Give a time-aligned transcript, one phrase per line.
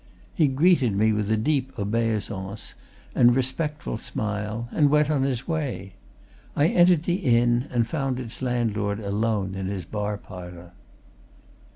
[0.33, 2.73] He greeted me with a deep obeisance
[3.13, 5.93] and respectful smile and went on his way
[6.55, 10.71] I entered the inn and found its landlord alone in his bar parlour.